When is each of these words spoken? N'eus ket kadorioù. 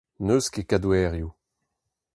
N'eus 0.25 0.47
ket 0.53 0.67
kadorioù. 0.69 1.29